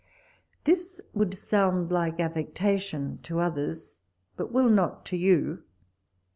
[0.63, 3.99] This would sound like affectation to others,
[4.35, 5.61] but will not to you.